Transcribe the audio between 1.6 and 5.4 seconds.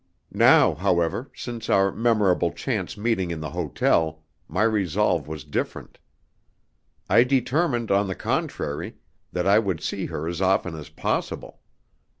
our memorable chance meeting in the hotel, my resolve